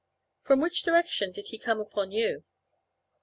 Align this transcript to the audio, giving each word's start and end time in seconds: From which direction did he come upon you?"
From 0.39 0.61
which 0.61 0.81
direction 0.81 1.31
did 1.31 1.49
he 1.49 1.59
come 1.59 1.79
upon 1.79 2.11
you?" 2.11 2.43